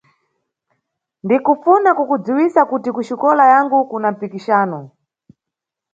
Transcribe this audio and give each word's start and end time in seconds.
Ndikufuna 1.25 1.89
kukudziwisa 1.97 2.61
kuti 2.69 2.89
kuxikola 2.95 3.43
yangu 3.53 3.77
kuna 3.89 4.07
mpikisano. 4.13 4.79